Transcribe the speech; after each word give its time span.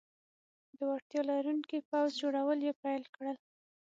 د 0.75 0.77
وړتیا 0.89 1.21
لرونکي 1.29 1.77
پوځ 1.89 2.09
جوړول 2.21 2.59
یې 2.67 2.73
پیل 2.83 3.03
کړل. 3.15 3.37